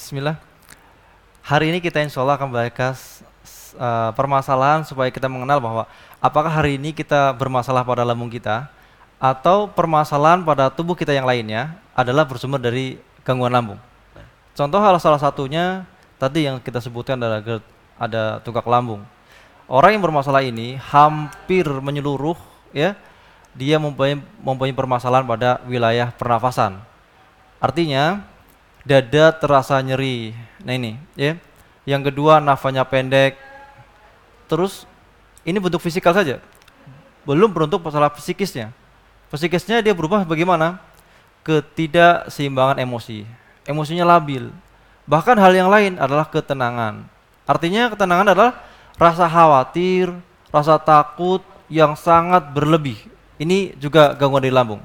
[0.00, 0.40] Bismillah.
[1.44, 3.20] Hari ini kita insya Allah akan bahas
[3.76, 5.84] uh, permasalahan supaya kita mengenal bahwa
[6.24, 8.72] apakah hari ini kita bermasalah pada lambung kita
[9.20, 12.96] atau permasalahan pada tubuh kita yang lainnya adalah bersumber dari
[13.28, 13.76] gangguan lambung.
[14.56, 15.84] Contoh hal salah satunya
[16.16, 17.60] tadi yang kita sebutkan adalah
[18.00, 19.04] ada tungkak lambung.
[19.68, 22.40] Orang yang bermasalah ini hampir menyeluruh
[22.72, 22.96] ya
[23.52, 26.80] dia mempunyai, mempunyai permasalahan pada wilayah pernafasan.
[27.60, 28.29] Artinya
[28.84, 30.32] dada terasa nyeri.
[30.64, 31.36] Nah ini, ya.
[31.88, 33.36] Yang kedua nafasnya pendek.
[34.46, 34.84] Terus
[35.44, 36.42] ini bentuk fisikal saja.
[37.24, 38.72] Belum beruntuk masalah psikisnya.
[39.30, 40.82] Psikisnya dia berubah bagaimana?
[41.46, 43.24] Ketidakseimbangan emosi.
[43.64, 44.50] Emosinya labil.
[45.08, 47.06] Bahkan hal yang lain adalah ketenangan.
[47.48, 48.52] Artinya ketenangan adalah
[49.00, 50.12] rasa khawatir,
[50.52, 52.98] rasa takut yang sangat berlebih.
[53.40, 54.82] Ini juga gangguan di lambung.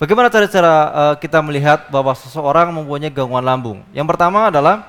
[0.00, 3.84] Bagaimana cara-cara uh, kita melihat bahwa seseorang mempunyai gangguan lambung?
[3.96, 4.88] Yang pertama adalah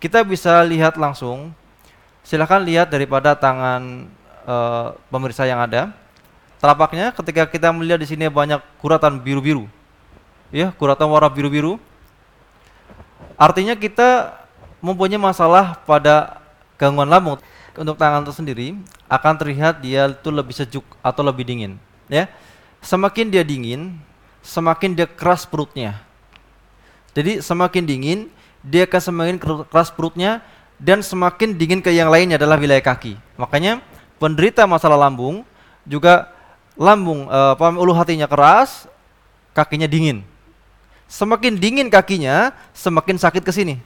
[0.00, 1.52] kita bisa lihat langsung.
[2.24, 4.10] Silahkan lihat daripada tangan
[4.44, 5.92] uh, pemirsa yang ada.
[6.60, 9.64] Telapaknya ketika kita melihat di sini banyak kuratan biru-biru.
[10.50, 11.78] Ya, kuratan warna biru-biru.
[13.40, 14.36] Artinya kita
[14.84, 16.40] mempunyai masalah pada
[16.76, 17.40] gangguan lambung.
[17.70, 18.76] Untuk tangan itu sendiri
[19.06, 21.78] akan terlihat dia itu lebih sejuk atau lebih dingin,
[22.10, 22.26] ya.
[22.82, 23.94] Semakin dia dingin,
[24.44, 26.00] semakin dia keras perutnya.
[27.12, 28.18] Jadi semakin dingin,
[28.62, 30.44] dia akan semakin keras perutnya
[30.78, 33.18] dan semakin dingin ke yang lainnya adalah wilayah kaki.
[33.36, 33.82] Makanya
[34.20, 35.42] penderita masalah lambung
[35.84, 36.30] juga
[36.76, 38.88] lambung uh, ulu hatinya keras,
[39.52, 40.24] kakinya dingin.
[41.10, 43.82] Semakin dingin kakinya, semakin sakit ke sini,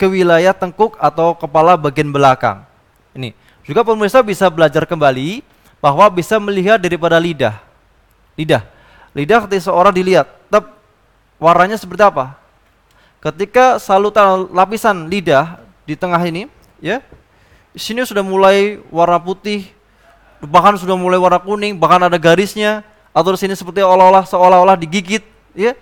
[0.00, 2.64] ke wilayah tengkuk atau kepala bagian belakang.
[3.12, 5.44] Ini juga pemirsa bisa belajar kembali
[5.84, 7.60] bahwa bisa melihat daripada lidah.
[8.32, 8.64] Lidah
[9.12, 10.72] Lidah ketika seorang dilihat, tetap
[11.36, 12.36] warnanya seperti apa?
[13.20, 16.48] Ketika salutan lapisan lidah di tengah ini,
[16.80, 17.04] ya,
[17.76, 19.68] sini sudah mulai warna putih,
[20.40, 22.80] bahkan sudah mulai warna kuning, bahkan ada garisnya,
[23.12, 25.22] atau sini seperti olah-olah seolah-olah digigit,
[25.52, 25.76] ya.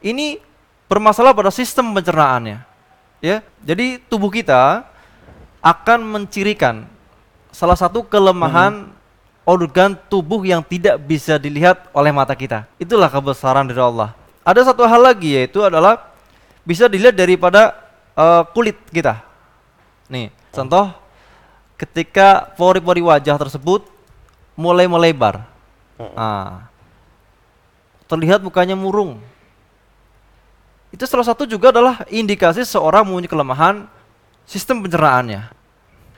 [0.00, 0.40] Ini
[0.88, 2.64] bermasalah pada sistem pencernaannya,
[3.20, 3.44] ya.
[3.60, 4.88] Jadi tubuh kita
[5.60, 6.88] akan mencirikan
[7.52, 8.94] salah satu kelemahan hmm
[9.46, 12.66] organ tubuh yang tidak bisa dilihat oleh mata kita.
[12.76, 14.12] Itulah kebesaran dari Allah.
[14.42, 16.10] Ada satu hal lagi yaitu adalah
[16.66, 17.72] bisa dilihat daripada
[18.18, 19.22] uh, kulit kita.
[20.10, 20.90] Nih, contoh
[21.78, 23.86] ketika pori-pori wajah tersebut
[24.58, 25.46] mulai melebar.
[25.96, 26.66] Nah,
[28.10, 29.22] terlihat mukanya murung.
[30.90, 33.74] Itu salah satu juga adalah indikasi seorang mempunyai kelemahan
[34.48, 35.50] sistem pencernaannya.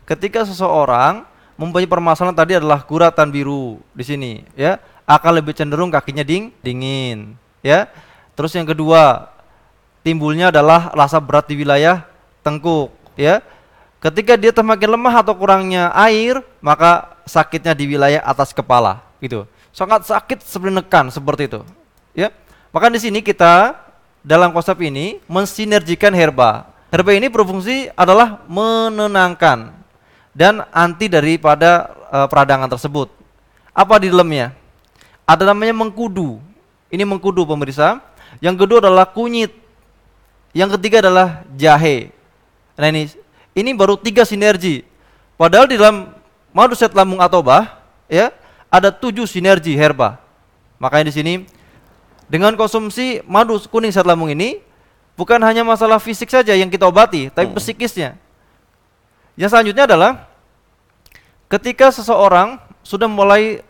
[0.08, 1.28] Ketika seseorang
[1.58, 4.78] mempunyai permasalahan tadi adalah guratan biru di sini ya.
[5.04, 7.90] Akan lebih cenderung kakinya ding dingin ya.
[8.38, 9.28] Terus yang kedua
[10.06, 12.06] timbulnya adalah rasa berat di wilayah
[12.46, 13.42] tengkuk ya.
[13.98, 19.42] Ketika dia semakin lemah atau kurangnya air maka sakitnya di wilayah atas kepala gitu.
[19.74, 21.60] Sangat sakit seperti nekan seperti itu
[22.14, 22.30] ya.
[22.70, 23.74] Maka di sini kita
[24.22, 26.70] dalam konsep ini mensinergikan herba.
[26.88, 29.77] Herba ini berfungsi adalah menenangkan
[30.38, 33.10] dan anti daripada uh, peradangan tersebut.
[33.74, 34.54] Apa di dalamnya?
[35.26, 36.38] Ada namanya mengkudu.
[36.94, 37.98] Ini mengkudu pemirsa.
[38.38, 39.50] Yang kedua adalah kunyit.
[40.54, 42.14] Yang ketiga adalah jahe.
[42.78, 43.10] Nah ini
[43.58, 44.86] ini baru tiga sinergi.
[45.34, 46.14] Padahal di dalam
[46.54, 48.30] madu set lambung atobah ya
[48.70, 50.22] ada tujuh sinergi herba.
[50.78, 51.34] Makanya di sini
[52.30, 54.62] dengan konsumsi madu kuning set lambung ini
[55.18, 57.58] bukan hanya masalah fisik saja yang kita obati, tapi hmm.
[57.58, 58.14] psikisnya.
[59.34, 60.27] Yang selanjutnya adalah
[61.48, 63.64] ketika seseorang sudah mulai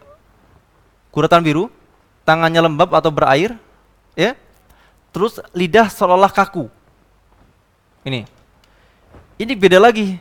[1.10, 1.64] guratan biru,
[2.22, 3.56] tangannya lembab atau berair,
[4.14, 4.34] ya,
[5.10, 6.68] terus lidah seolah kaku.
[8.06, 8.28] Ini,
[9.40, 10.18] ini beda lagi,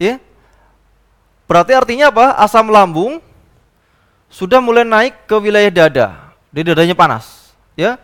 [0.00, 0.16] ya.
[1.48, 2.36] Berarti artinya apa?
[2.36, 3.20] Asam lambung
[4.28, 6.08] sudah mulai naik ke wilayah dada,
[6.52, 7.96] di dadanya panas, ya.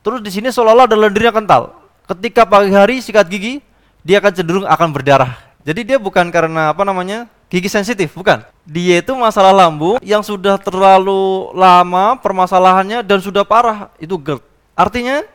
[0.00, 1.76] Terus di sini seolah-olah ada lendirnya kental.
[2.08, 3.60] Ketika pagi hari sikat gigi,
[4.00, 8.46] dia akan cenderung akan berdarah jadi dia bukan karena apa namanya gigi sensitif, bukan.
[8.62, 14.40] Dia itu masalah lambung yang sudah terlalu lama permasalahannya dan sudah parah itu GERD.
[14.78, 15.26] Artinya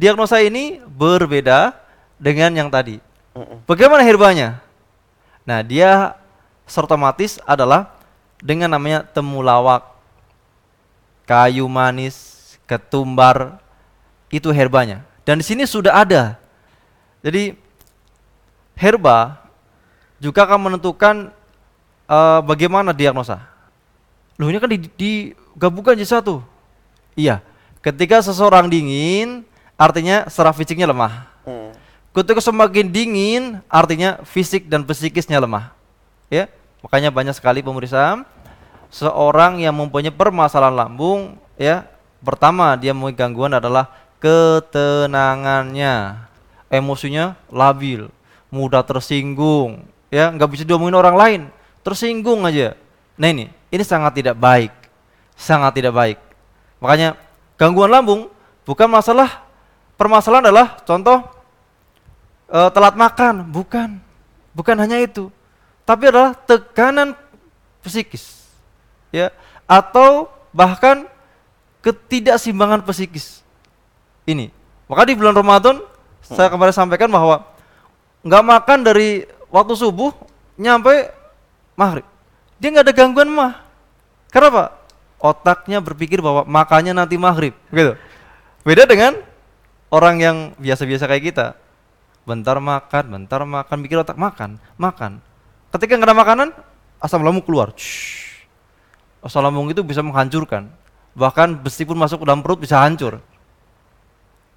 [0.00, 1.76] diagnosa ini berbeda
[2.16, 2.98] dengan yang tadi.
[3.68, 4.58] Bagaimana herbanya?
[5.44, 6.16] Nah dia
[6.64, 7.92] sertomatis adalah
[8.40, 9.84] dengan namanya temulawak,
[11.28, 13.60] kayu manis, ketumbar,
[14.32, 15.04] itu herbanya.
[15.28, 16.40] Dan di sini sudah ada.
[17.20, 17.52] Jadi
[18.80, 19.36] herba
[20.16, 21.28] juga akan menentukan
[22.10, 23.38] uh, bagaimana diagnosa.
[24.34, 26.42] Loh ini kan digabungkan jadi satu.
[27.14, 27.38] Iya,
[27.78, 29.46] ketika seseorang dingin,
[29.78, 31.30] artinya secara fisiknya lemah.
[31.46, 31.70] Hmm.
[32.10, 35.70] Ketika semakin dingin, artinya fisik dan psikisnya lemah.
[36.26, 36.50] Ya,
[36.82, 38.26] makanya banyak sekali pemirsa
[38.90, 41.86] seorang yang mempunyai permasalahan lambung, ya,
[42.18, 43.86] pertama dia mempunyai gangguan adalah
[44.18, 46.26] ketenangannya,
[46.66, 48.10] emosinya labil,
[48.50, 51.42] mudah tersinggung, ya, nggak bisa diomongin orang lain,
[51.84, 52.76] tersinggung aja.
[53.16, 54.72] Nah ini, ini sangat tidak baik,
[55.36, 56.18] sangat tidak baik.
[56.80, 57.16] Makanya
[57.60, 58.32] gangguan lambung
[58.64, 59.44] bukan masalah,
[60.00, 61.24] permasalahan adalah contoh
[62.48, 64.00] uh, telat makan, bukan.
[64.50, 65.30] Bukan hanya itu.
[65.86, 67.14] Tapi adalah tekanan
[67.84, 68.46] psikis.
[69.10, 69.34] Ya,
[69.66, 71.06] atau bahkan
[71.82, 73.42] ketidaksimbangan psikis.
[74.26, 74.50] Ini.
[74.90, 75.82] Maka di bulan Ramadan
[76.22, 77.42] saya kemarin sampaikan bahwa
[78.26, 80.12] nggak makan dari waktu subuh
[80.60, 81.08] nyampe
[81.80, 82.04] maghrib.
[82.60, 83.64] Dia nggak ada gangguan mah.
[84.28, 84.76] Kenapa?
[85.16, 87.96] Otaknya berpikir bahwa makannya nanti maghrib, gitu.
[88.64, 89.16] Beda dengan
[89.88, 91.46] orang yang biasa-biasa kayak kita
[92.28, 95.24] bentar makan, bentar makan, mikir otak makan, makan.
[95.72, 96.48] Ketika nggak ada makanan,
[97.00, 97.72] asam lambung keluar.
[97.76, 98.44] Shhh.
[99.24, 100.68] Asam lambung itu bisa menghancurkan.
[101.16, 103.20] Bahkan besi pun masuk ke dalam perut bisa hancur.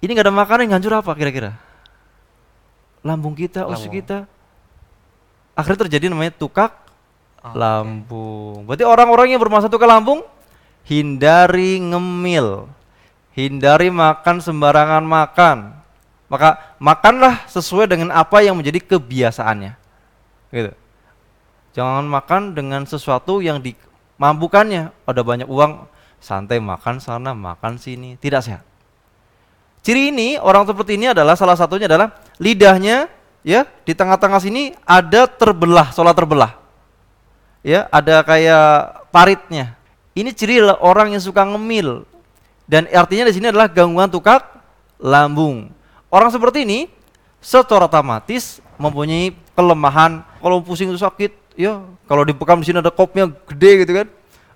[0.00, 1.56] Ini nggak ada makanan yang hancur apa kira-kira?
[3.04, 4.24] Lambung kita, usus kita.
[5.52, 6.83] Akhirnya terjadi namanya tukak
[7.44, 7.52] okay.
[7.52, 8.64] lambung.
[8.64, 10.24] Berarti orang-orang yang bermasalah tukak lambung
[10.88, 12.68] hindari ngemil,
[13.36, 15.76] hindari makan sembarangan makan,
[16.28, 19.72] maka makanlah sesuai dengan apa yang menjadi kebiasaannya.
[20.52, 20.72] Gitu.
[21.74, 24.94] Jangan makan dengan sesuatu yang dimampukannya.
[25.04, 25.90] Ada banyak uang,
[26.22, 28.62] santai makan sana, makan sini, tidak sehat.
[29.84, 32.08] Ciri ini orang seperti ini adalah salah satunya adalah
[32.40, 33.04] lidahnya
[33.44, 36.63] ya di tengah-tengah sini ada terbelah, sholat terbelah.
[37.64, 39.72] Ya, ada kayak paritnya.
[40.12, 42.04] Ini ciri orang yang suka ngemil.
[42.68, 44.44] Dan artinya di sini adalah gangguan tukak
[45.00, 45.72] lambung.
[46.12, 46.92] Orang seperti ini
[47.40, 50.20] secara otomatis mempunyai kelemahan.
[50.44, 54.06] Kalau pusing itu sakit, ya kalau dibekam di sini ada kopnya gede gitu kan,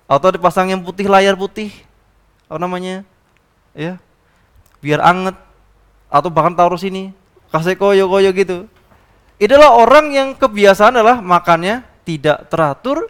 [0.05, 1.73] atau dipasang yang putih layar putih,
[2.45, 3.01] apa namanya,
[3.73, 3.97] ya
[4.85, 5.33] biar anget,
[6.13, 7.09] atau bahkan taruh sini,
[7.49, 8.69] kasih koyo-koyo gitu.
[9.41, 13.05] Itulah orang yang kebiasaan adalah makannya tidak teratur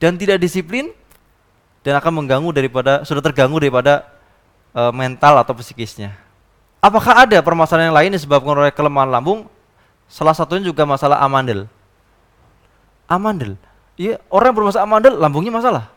[0.00, 0.96] dan tidak disiplin
[1.84, 4.08] dan akan mengganggu daripada sudah terganggu daripada
[4.72, 6.16] uh, mental atau psikisnya.
[6.80, 9.44] Apakah ada permasalahan yang lain disebabkan oleh kelemahan lambung?
[10.08, 11.68] Salah satunya juga masalah amandel.
[13.04, 13.60] Amandel.
[14.00, 15.92] Iya, orang yang bermasalah amandel lambungnya masalah.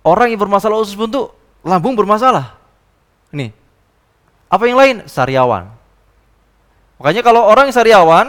[0.00, 1.28] Orang yang bermasalah usus buntu
[1.60, 2.56] lambung bermasalah.
[3.28, 3.52] Ini.
[4.48, 4.96] Apa yang lain?
[5.04, 5.68] Sariawan.
[6.96, 8.26] Makanya kalau orang yang sariawan,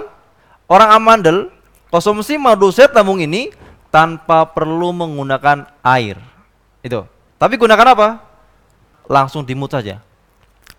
[0.68, 1.53] orang amandel,
[1.94, 3.54] konsumsi madu set lambung ini
[3.94, 6.18] tanpa perlu menggunakan air.
[6.82, 7.06] Itu.
[7.38, 8.08] Tapi gunakan apa?
[9.06, 10.02] Langsung dimut saja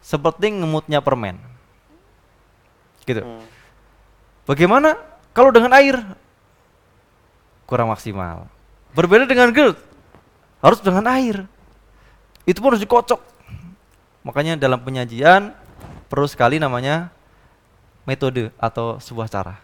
[0.04, 1.40] seperti ngemutnya permen.
[3.08, 3.24] Gitu.
[3.24, 3.40] Hmm.
[4.44, 5.00] Bagaimana
[5.32, 5.96] kalau dengan air?
[7.64, 8.44] Kurang maksimal.
[8.92, 9.80] Berbeda dengan GERD.
[10.60, 11.48] Harus dengan air.
[12.44, 13.20] Itu pun harus dikocok.
[14.28, 15.56] Makanya dalam penyajian
[16.12, 17.08] perlu sekali namanya
[18.04, 19.63] metode atau sebuah cara.